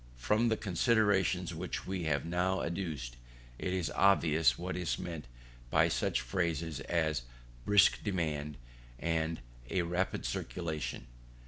[0.17, 3.17] From the considerations which we have now adduced,
[3.59, 5.25] it is obvious what is meant
[5.69, 7.23] by such phrases as a
[7.65, 8.57] brisk demand,
[8.97, 11.05] and a rapid circulation.